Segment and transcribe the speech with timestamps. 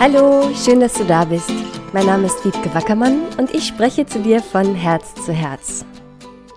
[0.00, 1.50] Hallo, schön, dass du da bist.
[1.92, 5.84] Mein Name ist Wiebke Wackermann und ich spreche zu dir von Herz zu Herz.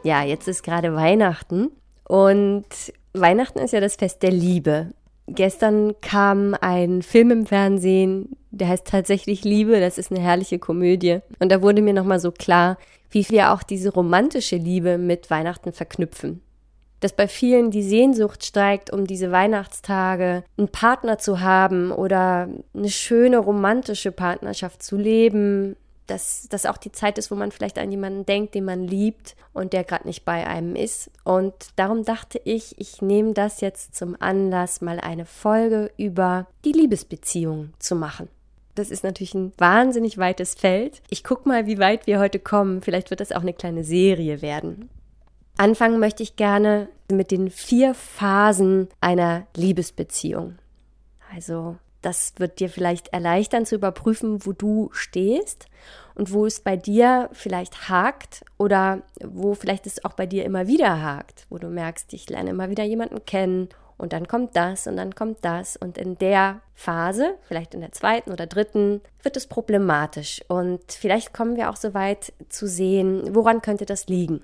[0.04, 1.72] Ja, jetzt ist gerade Weihnachten
[2.08, 2.68] und
[3.14, 4.92] Weihnachten ist ja das Fest der Liebe.
[5.26, 11.22] Gestern kam ein Film im Fernsehen, der heißt tatsächlich Liebe, das ist eine herrliche Komödie.
[11.40, 12.78] Und da wurde mir nochmal so klar,
[13.10, 16.44] wie wir auch diese romantische Liebe mit Weihnachten verknüpfen
[17.02, 22.90] dass bei vielen die Sehnsucht steigt, um diese Weihnachtstage einen Partner zu haben oder eine
[22.90, 25.76] schöne romantische Partnerschaft zu leben,
[26.08, 29.36] dass das auch die Zeit ist, wo man vielleicht an jemanden denkt, den man liebt
[29.54, 31.10] und der gerade nicht bei einem ist.
[31.24, 36.74] Und darum dachte ich, ich nehme das jetzt zum Anlass, mal eine Folge über die
[36.74, 38.28] Liebesbeziehung zu machen.
[38.76, 41.02] Das ist natürlich ein wahnsinnig weites Feld.
[41.10, 42.82] Ich gucke mal, wie weit wir heute kommen.
[42.82, 44.90] Vielleicht wird das auch eine kleine Serie werden.
[45.62, 50.58] Anfangen möchte ich gerne mit den vier Phasen einer Liebesbeziehung.
[51.36, 55.68] Also das wird dir vielleicht erleichtern zu überprüfen, wo du stehst
[56.16, 60.66] und wo es bei dir vielleicht hakt oder wo vielleicht es auch bei dir immer
[60.66, 63.70] wieder hakt, wo du merkst, ich lerne immer wieder jemanden kennen
[64.00, 67.92] und dann kommt das und dann kommt das und in der Phase, vielleicht in der
[67.92, 73.36] zweiten oder dritten, wird es problematisch und vielleicht kommen wir auch so weit zu sehen,
[73.36, 74.42] woran könnte das liegen.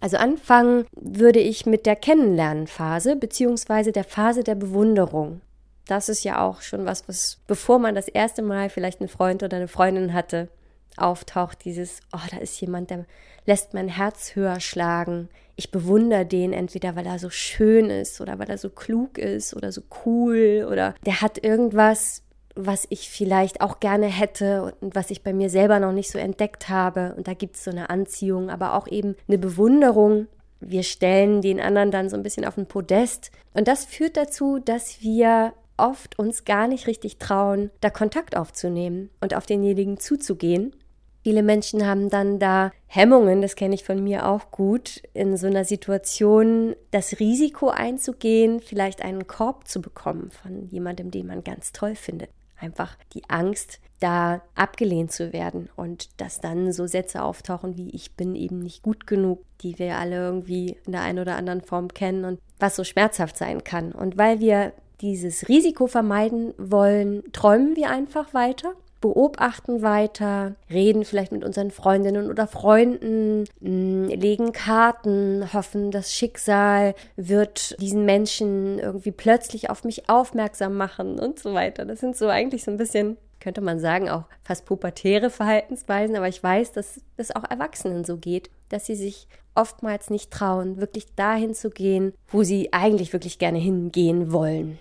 [0.00, 5.40] Also anfangen würde ich mit der Kennenlernenphase beziehungsweise der Phase der Bewunderung.
[5.86, 9.42] Das ist ja auch schon was, was bevor man das erste Mal vielleicht einen Freund
[9.42, 10.48] oder eine Freundin hatte,
[10.96, 13.06] auftaucht dieses, oh, da ist jemand, der
[13.46, 15.28] lässt mein Herz höher schlagen.
[15.56, 19.56] Ich bewundere den entweder, weil er so schön ist oder weil er so klug ist
[19.56, 22.22] oder so cool oder der hat irgendwas,
[22.58, 26.18] was ich vielleicht auch gerne hätte und was ich bei mir selber noch nicht so
[26.18, 27.14] entdeckt habe.
[27.16, 30.26] Und da gibt es so eine Anziehung, aber auch eben eine Bewunderung.
[30.60, 33.30] Wir stellen den anderen dann so ein bisschen auf den Podest.
[33.54, 39.10] Und das führt dazu, dass wir oft uns gar nicht richtig trauen, da Kontakt aufzunehmen
[39.20, 40.74] und auf denjenigen zuzugehen.
[41.22, 45.46] Viele Menschen haben dann da Hemmungen, das kenne ich von mir auch gut, in so
[45.46, 51.70] einer Situation das Risiko einzugehen, vielleicht einen Korb zu bekommen von jemandem, den man ganz
[51.70, 57.76] toll findet einfach die Angst, da abgelehnt zu werden und dass dann so Sätze auftauchen
[57.76, 61.36] wie ich bin eben nicht gut genug, die wir alle irgendwie in der einen oder
[61.36, 63.92] anderen Form kennen und was so schmerzhaft sein kann.
[63.92, 71.32] Und weil wir dieses Risiko vermeiden wollen, träumen wir einfach weiter beobachten weiter, reden vielleicht
[71.32, 79.12] mit unseren Freundinnen oder Freunden, mm, legen Karten, hoffen, das Schicksal wird diesen Menschen irgendwie
[79.12, 81.84] plötzlich auf mich aufmerksam machen und so weiter.
[81.84, 86.28] Das sind so eigentlich so ein bisschen könnte man sagen, auch fast pubertäre Verhaltensweisen, aber
[86.28, 91.14] ich weiß, dass es auch Erwachsenen so geht, dass sie sich oftmals nicht trauen, wirklich
[91.14, 94.78] dahin zu gehen, wo sie eigentlich wirklich gerne hingehen wollen.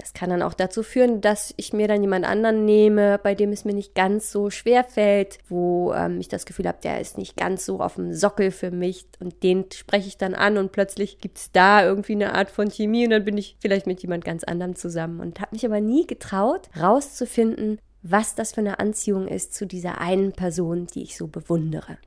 [0.00, 3.52] Das kann dann auch dazu führen, dass ich mir dann jemand anderen nehme, bei dem
[3.52, 7.18] es mir nicht ganz so schwer fällt, wo ähm, ich das Gefühl habe, der ist
[7.18, 10.72] nicht ganz so auf dem Sockel für mich und den spreche ich dann an und
[10.72, 14.00] plötzlich gibt es da irgendwie eine Art von Chemie und dann bin ich vielleicht mit
[14.00, 18.78] jemand ganz anderem zusammen und habe mich aber nie getraut, rauszufinden, was das für eine
[18.78, 21.98] Anziehung ist zu dieser einen Person, die ich so bewundere.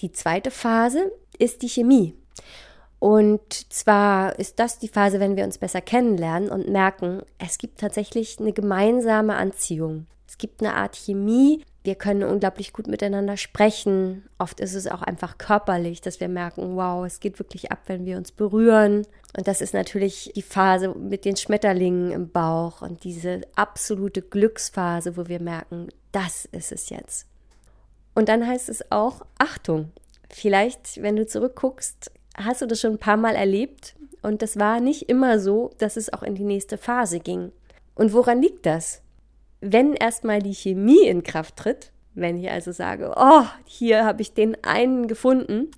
[0.00, 2.14] Die zweite Phase ist die Chemie.
[3.00, 7.80] Und zwar ist das die Phase, wenn wir uns besser kennenlernen und merken, es gibt
[7.80, 10.06] tatsächlich eine gemeinsame Anziehung.
[10.28, 11.64] Es gibt eine Art Chemie.
[11.82, 14.28] Wir können unglaublich gut miteinander sprechen.
[14.38, 18.04] Oft ist es auch einfach körperlich, dass wir merken, wow, es geht wirklich ab, wenn
[18.04, 19.06] wir uns berühren.
[19.34, 25.16] Und das ist natürlich die Phase mit den Schmetterlingen im Bauch und diese absolute Glücksphase,
[25.16, 27.26] wo wir merken, das ist es jetzt.
[28.14, 29.90] Und dann heißt es auch Achtung.
[30.28, 34.80] Vielleicht, wenn du zurückguckst, hast du das schon ein paar Mal erlebt und das war
[34.80, 37.52] nicht immer so, dass es auch in die nächste Phase ging.
[37.94, 39.02] Und woran liegt das?
[39.60, 44.34] Wenn erstmal die Chemie in Kraft tritt, wenn ich also sage, oh, hier habe ich
[44.34, 45.70] den einen gefunden,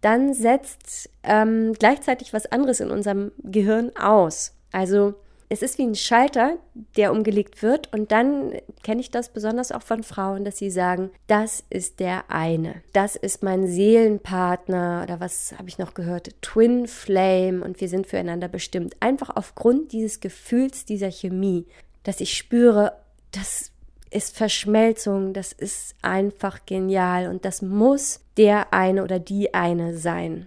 [0.00, 4.54] dann setzt ähm, gleichzeitig was anderes in unserem Gehirn aus.
[4.72, 5.14] Also
[5.52, 6.58] es ist wie ein Schalter,
[6.96, 7.92] der umgelegt wird.
[7.92, 8.52] Und dann
[8.84, 12.82] kenne ich das besonders auch von Frauen, dass sie sagen, das ist der eine.
[12.92, 16.40] Das ist mein Seelenpartner oder was habe ich noch gehört?
[16.40, 18.94] Twin Flame und wir sind füreinander bestimmt.
[19.00, 21.66] Einfach aufgrund dieses Gefühls, dieser Chemie,
[22.04, 22.92] dass ich spüre,
[23.32, 23.72] das
[24.10, 30.46] ist Verschmelzung, das ist einfach genial und das muss der eine oder die eine sein.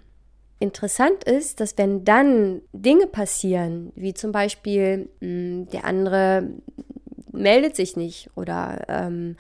[0.64, 6.52] Interessant ist, dass wenn dann Dinge passieren, wie zum Beispiel mh, hm, der andere
[7.34, 9.36] meldet sich nicht oder ähm,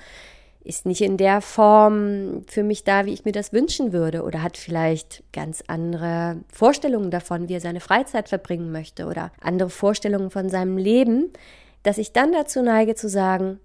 [0.65, 4.43] ist nicht in der Form für mich da, wie ich mir das wünschen würde oder
[4.43, 10.29] hat vielleicht ganz andere Vorstellungen davon, wie er seine Freizeit verbringen möchte oder andere Vorstellungen
[10.29, 11.31] von seinem Leben,
[11.83, 13.61] dass ich dann dazu neige zu sagen,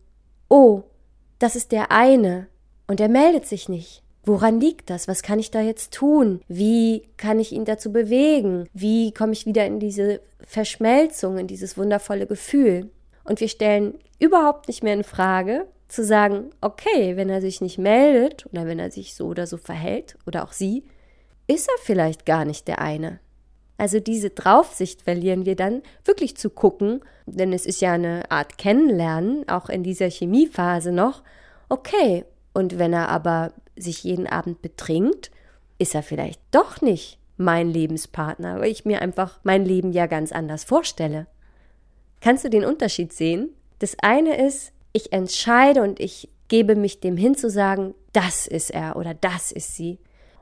[0.49, 0.85] oh,
[1.41, 2.47] das ist der eine
[2.87, 4.05] und er meldet sich nicht.
[4.29, 5.09] Woran liegt das?
[5.09, 6.43] Was kann ich da jetzt tun?
[6.49, 8.69] Wie kann ich ihn dazu bewegen?
[8.75, 12.91] Wie komme ich wieder in diese Verschmelzung, in dieses wundervolle Gefühl?
[13.25, 17.79] Und wir stellen überhaupt nicht mehr in Frage, zu sagen, okay, wenn er sich nicht
[17.79, 20.85] meldet oder wenn er sich so oder so verhält oder auch sie,
[21.47, 23.21] ist er vielleicht gar nicht der eine.
[23.79, 28.59] Also diese Draufsicht verlieren wir dann, wirklich zu gucken, denn es ist ja eine Art
[28.59, 31.23] Kennenlernen, auch in dieser Chemiephase noch.
[31.71, 33.53] Okay, und wenn er aber
[33.83, 35.31] sich jeden Abend betrinkt,
[35.79, 40.33] ist er vielleicht doch nicht mein Lebenspartner, weil ich mir einfach mein Leben ja ganz
[40.33, 41.27] anders vorstelle.
[42.21, 43.51] Kannst du den Unterschied sehen?
[43.79, 48.71] Das eine ist, ich entscheide und ich gebe mich dem hin zu sagen, das ist
[48.71, 49.99] er oder das ist sie.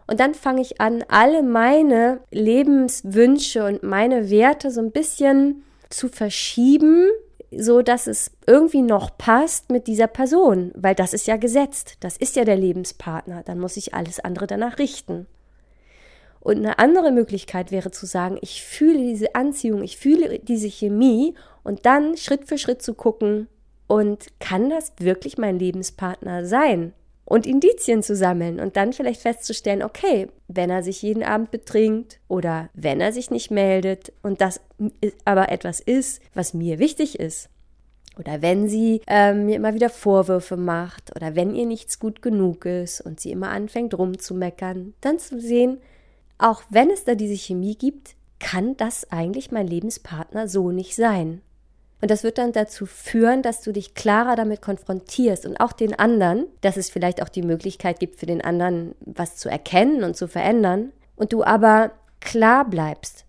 [0.06, 6.09] Und dann fange ich an, alle meine Lebenswünsche und meine Werte so ein bisschen zu
[6.09, 7.09] verschieben,
[7.58, 12.17] so dass es irgendwie noch passt mit dieser Person, weil das ist ja gesetzt, das
[12.17, 15.26] ist ja der Lebenspartner, dann muss ich alles andere danach richten.
[16.41, 21.35] Und eine andere Möglichkeit wäre zu sagen, ich fühle diese Anziehung, ich fühle diese Chemie
[21.64, 23.49] und dann Schritt für Schritt zu gucken,
[23.87, 26.93] und kann das wirklich mein Lebenspartner sein?
[27.26, 32.20] Und Indizien zu sammeln und dann vielleicht festzustellen, okay, wenn er sich jeden Abend betrinkt
[32.28, 34.61] oder wenn er sich nicht meldet und das
[35.25, 37.50] aber etwas ist, was mir wichtig ist.
[38.19, 42.64] Oder wenn sie ähm, mir immer wieder Vorwürfe macht oder wenn ihr nichts gut genug
[42.64, 45.78] ist und sie immer anfängt rumzumeckern, dann zu sehen,
[46.38, 51.43] auch wenn es da diese Chemie gibt, kann das eigentlich mein Lebenspartner so nicht sein.
[52.00, 55.98] Und das wird dann dazu führen, dass du dich klarer damit konfrontierst und auch den
[55.98, 60.16] anderen, dass es vielleicht auch die Möglichkeit gibt, für den anderen was zu erkennen und
[60.16, 60.93] zu verändern.
[61.16, 63.25] Und du aber klar bleibst.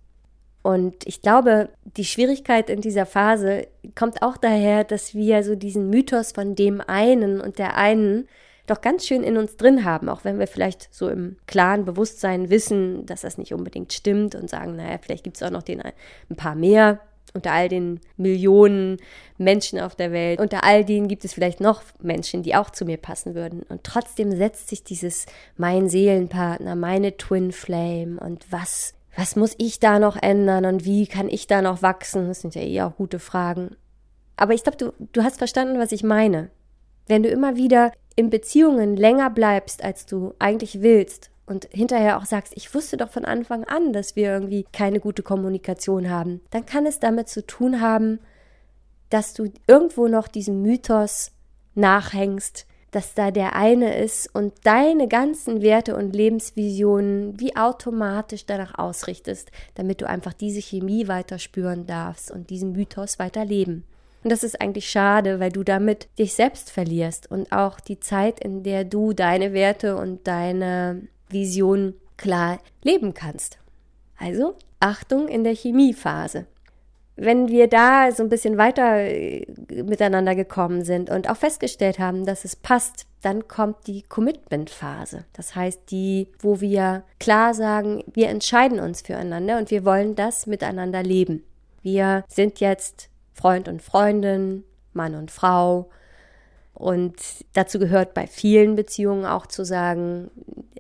[0.64, 5.90] Und ich glaube, die Schwierigkeit in dieser Phase kommt auch daher, dass wir so diesen
[5.90, 8.28] Mythos von dem einen und der einen
[8.66, 12.50] doch ganz schön in uns drin haben, auch wenn wir vielleicht so im klaren Bewusstsein
[12.50, 15.82] wissen, dass das nicht unbedingt stimmt und sagen, naja, vielleicht gibt es auch noch den
[15.82, 17.00] ein paar mehr
[17.34, 18.98] unter all den Millionen
[19.38, 22.86] Menschen auf der Welt, unter all denen gibt es vielleicht noch Menschen, die auch zu
[22.86, 23.64] mir passen würden.
[23.64, 25.26] Und trotzdem setzt sich dieses
[25.56, 31.08] mein Seelenpartner, meine Twin Flame und was, was muss ich da noch ändern und wie
[31.08, 32.28] kann ich da noch wachsen?
[32.28, 33.76] Das sind ja eh auch gute Fragen.
[34.36, 36.50] Aber ich glaube, du, du hast verstanden, was ich meine.
[37.08, 42.26] Wenn du immer wieder in Beziehungen länger bleibst, als du eigentlich willst und hinterher auch
[42.26, 46.66] sagst, ich wusste doch von Anfang an, dass wir irgendwie keine gute Kommunikation haben, dann
[46.66, 48.20] kann es damit zu tun haben,
[49.10, 51.32] dass du irgendwo noch diesem Mythos
[51.76, 58.78] nachhängst, dass da der eine ist und deine ganzen Werte und Lebensvisionen wie automatisch danach
[58.78, 63.86] ausrichtest, damit du einfach diese Chemie weiter spüren darfst und diesen Mythos weiter leben.
[64.24, 68.40] Und das ist eigentlich schade, weil du damit dich selbst verlierst und auch die Zeit,
[68.40, 73.60] in der du deine Werte und deine Vision klar leben kannst.
[74.18, 76.46] Also Achtung in der Chemiephase.
[77.16, 82.26] Wenn wir da so ein bisschen weiter äh, miteinander gekommen sind und auch festgestellt haben,
[82.26, 85.26] dass es passt, dann kommt die Commitment-Phase.
[85.34, 90.46] Das heißt, die, wo wir klar sagen, wir entscheiden uns füreinander und wir wollen das
[90.46, 91.44] miteinander leben.
[91.82, 94.64] Wir sind jetzt Freund und Freundin,
[94.94, 95.90] Mann und Frau,
[96.78, 97.16] und
[97.54, 100.30] dazu gehört bei vielen Beziehungen auch zu sagen,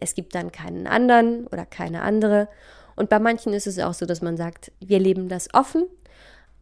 [0.01, 2.47] es gibt dann keinen anderen oder keine andere.
[2.95, 5.85] Und bei manchen ist es auch so, dass man sagt, wir leben das offen,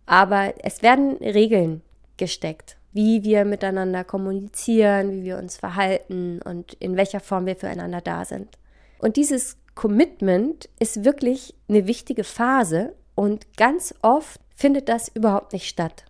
[0.05, 1.81] aber es werden Regeln
[2.17, 8.01] gesteckt, wie wir miteinander kommunizieren, wie wir uns verhalten und in welcher Form wir füreinander
[8.01, 8.57] da sind.
[8.99, 15.67] Und dieses Commitment ist wirklich eine wichtige Phase und ganz oft findet das überhaupt nicht
[15.67, 16.05] statt.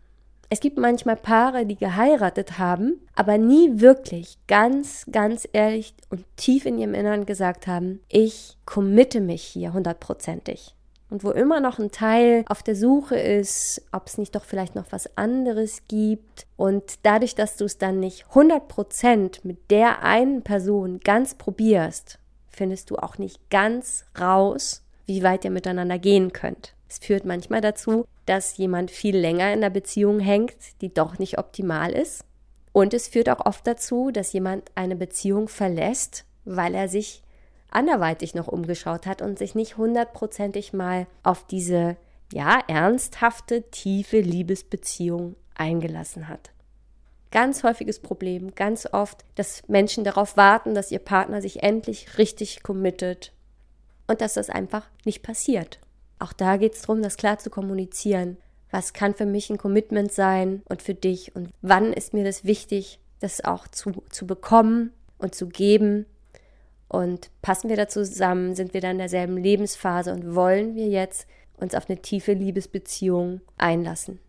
[0.50, 6.66] Es gibt manchmal Paare, die geheiratet haben, aber nie wirklich ganz, ganz ehrlich und tief
[6.66, 10.76] in ihrem Innern gesagt haben, ich committe mich hier hundertprozentig.
[11.10, 14.76] Und wo immer noch ein Teil auf der Suche ist, ob es nicht doch vielleicht
[14.76, 16.48] noch was anderes gibt.
[16.58, 22.90] Und dadurch, dass du es dann nicht 100% mit der einen Person ganz probierst, findest
[22.90, 26.74] du auch nicht ganz raus, wie weit ihr miteinander gehen könnt.
[26.90, 31.38] Es führt manchmal dazu, dass jemand viel länger in der Beziehung hängt, die doch nicht
[31.38, 32.24] optimal ist.
[32.72, 37.24] Und es führt auch oft dazu, dass jemand eine Beziehung verlässt, weil er sich
[37.70, 41.98] anderweitig noch umgeschaut hat und sich nicht hundertprozentig mal auf diese,
[42.34, 46.52] ja, ernsthafte, tiefe Liebesbeziehung eingelassen hat.
[47.32, 52.64] Ganz häufiges Problem, ganz oft, dass Menschen darauf warten, dass ihr Partner sich endlich richtig
[52.64, 53.34] committet
[54.08, 55.80] und dass das einfach nicht passiert.
[56.20, 58.38] Auch da geht es darum, das klar zu kommunizieren.
[58.72, 61.36] Was kann für mich ein Commitment sein und für dich?
[61.36, 66.06] Und wann ist mir das wichtig, das auch zu, zu bekommen und zu geben?
[66.88, 68.56] Und passen wir da zusammen?
[68.56, 70.12] Sind wir da in derselben Lebensphase?
[70.12, 74.20] Und wollen wir jetzt uns auf eine tiefe Liebesbeziehung einlassen?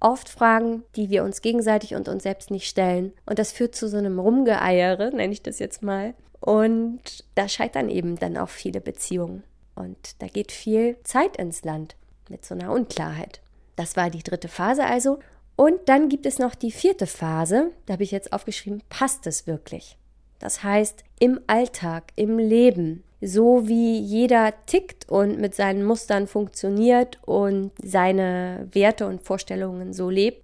[0.00, 3.12] Oft Fragen, die wir uns gegenseitig und uns selbst nicht stellen.
[3.26, 6.14] Und das führt zu so einem Rumgeeiere, nenne ich das jetzt mal.
[6.40, 9.42] Und da scheitern eben dann auch viele Beziehungen.
[9.80, 11.96] Und da geht viel Zeit ins Land
[12.28, 13.40] mit so einer Unklarheit.
[13.76, 15.18] Das war die dritte Phase also.
[15.56, 17.70] Und dann gibt es noch die vierte Phase.
[17.86, 19.96] Da habe ich jetzt aufgeschrieben, passt es wirklich?
[20.38, 27.18] Das heißt, im Alltag, im Leben, so wie jeder tickt und mit seinen Mustern funktioniert
[27.26, 30.42] und seine Werte und Vorstellungen so lebt,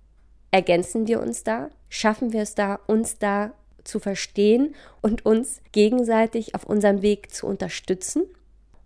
[0.51, 3.53] ergänzen wir uns da, schaffen wir es da, uns da
[3.85, 8.25] zu verstehen und uns gegenseitig auf unserem Weg zu unterstützen?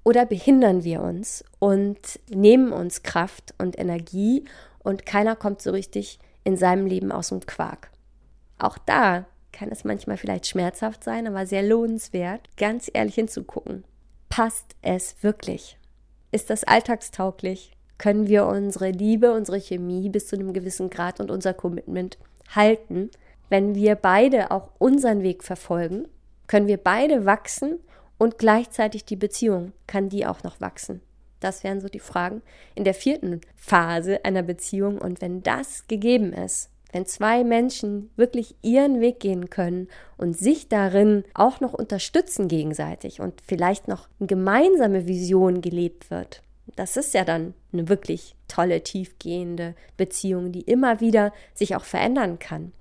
[0.02, 4.45] Oder behindern wir uns und nehmen uns Kraft und Energie
[4.78, 7.90] und keiner kommt so richtig in seinem Leben aus dem Quark?
[8.59, 13.85] Auch da kann es manchmal vielleicht schmerzhaft sein, aber sehr lohnenswert, ganz ehrlich hinzugucken.
[14.28, 15.78] Passt es wirklich?
[16.33, 17.73] Ist das alltagstauglich?
[17.99, 22.16] Können wir unsere Liebe, unsere Chemie bis zu einem gewissen Grad und unser Commitment
[22.54, 23.11] halten?
[23.50, 26.07] Wenn wir beide auch unseren Weg verfolgen,
[26.47, 27.80] können wir beide wachsen
[28.20, 31.00] und gleichzeitig die Beziehung, kann die auch noch wachsen?
[31.40, 32.42] Das wären so die Fragen
[32.74, 34.98] in der vierten Phase einer Beziehung.
[34.98, 40.68] Und wenn das gegeben ist, wenn zwei Menschen wirklich ihren Weg gehen können und sich
[40.68, 46.42] darin auch noch unterstützen gegenseitig und vielleicht noch eine gemeinsame Vision gelebt wird,
[46.76, 52.38] das ist ja dann eine wirklich tolle, tiefgehende Beziehung, die immer wieder sich auch verändern
[52.38, 52.72] kann.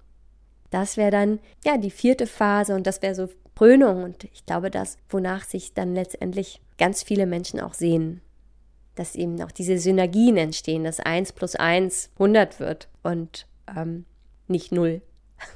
[0.69, 3.29] Das wäre dann ja die vierte Phase und das wäre so
[3.60, 8.22] Krönung und ich glaube, das, wonach sich dann letztendlich ganz viele Menschen auch sehen,
[8.96, 14.06] dass eben auch diese Synergien entstehen, dass 1 plus 1 100 wird und ähm,
[14.48, 15.01] nicht null.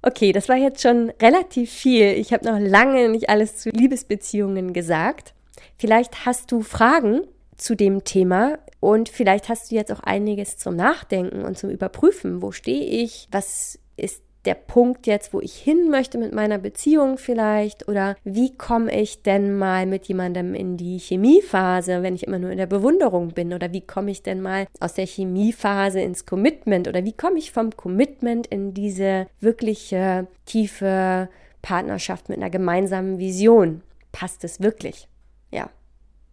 [0.00, 2.12] Okay, das war jetzt schon relativ viel.
[2.12, 5.34] Ich habe noch lange nicht alles zu Liebesbeziehungen gesagt.
[5.76, 7.22] Vielleicht hast du Fragen
[7.56, 12.42] zu dem Thema und vielleicht hast du jetzt auch einiges zum Nachdenken und zum Überprüfen.
[12.42, 13.26] Wo stehe ich?
[13.32, 17.86] Was ist der Punkt jetzt, wo ich hin möchte mit meiner Beziehung vielleicht?
[17.86, 22.50] Oder wie komme ich denn mal mit jemandem in die Chemiephase, wenn ich immer nur
[22.50, 23.52] in der Bewunderung bin?
[23.52, 26.88] Oder wie komme ich denn mal aus der Chemiephase ins Commitment?
[26.88, 31.28] Oder wie komme ich vom Commitment in diese wirkliche tiefe
[31.60, 33.82] Partnerschaft mit einer gemeinsamen Vision?
[34.12, 35.08] Passt es wirklich?
[35.50, 35.68] Ja.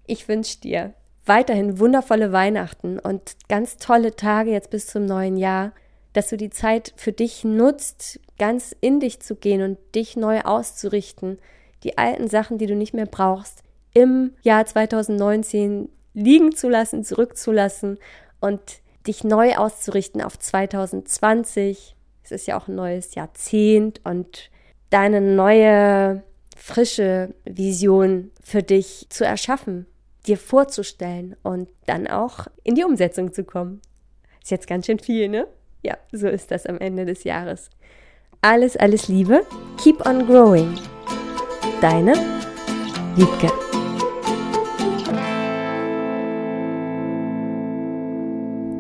[0.07, 0.93] Ich wünsche dir
[1.25, 5.73] weiterhin wundervolle Weihnachten und ganz tolle Tage jetzt bis zum neuen Jahr
[6.15, 10.41] dass du die Zeit für dich nutzt, ganz in dich zu gehen und dich neu
[10.41, 11.39] auszurichten,
[11.83, 17.99] die alten Sachen, die du nicht mehr brauchst, im Jahr 2019 liegen zu lassen, zurückzulassen
[18.39, 18.61] und
[19.05, 21.95] dich neu auszurichten auf 2020.
[22.23, 24.49] Es ist ja auch ein neues Jahrzehnt und
[24.89, 26.23] deine neue,
[26.55, 29.85] frische Vision für dich zu erschaffen,
[30.27, 33.81] dir vorzustellen und dann auch in die Umsetzung zu kommen.
[34.41, 35.47] Ist jetzt ganz schön viel, ne?
[35.85, 37.69] Ja, so ist das am Ende des Jahres.
[38.41, 39.45] Alles, alles Liebe.
[39.77, 40.73] Keep on growing.
[41.79, 42.13] Deine
[43.15, 43.51] Wiebke.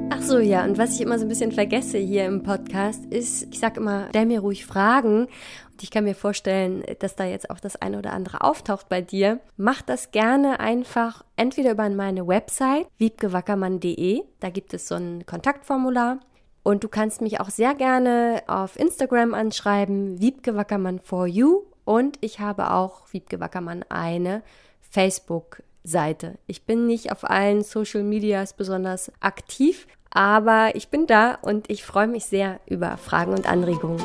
[0.09, 3.43] Ach so, ja, und was ich immer so ein bisschen vergesse hier im Podcast ist,
[3.51, 5.25] ich sage immer, stell mir ruhig Fragen.
[5.25, 9.01] Und ich kann mir vorstellen, dass da jetzt auch das eine oder andere auftaucht bei
[9.01, 9.39] dir.
[9.57, 16.19] Mach das gerne einfach entweder über meine Website wiebkewackermann.de, da gibt es so ein Kontaktformular
[16.65, 21.61] und du kannst mich auch sehr gerne auf Instagram anschreiben, Wiebke Wackermann for you.
[21.83, 24.41] Und ich habe auch, Wiebke Wackermann, eine
[24.81, 26.39] Facebook-Seite.
[26.47, 31.83] Ich bin nicht auf allen Social Medias besonders aktiv, aber ich bin da und ich
[31.83, 34.01] freue mich sehr über Fragen und Anregungen.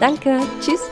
[0.00, 0.90] Danke, tschüss.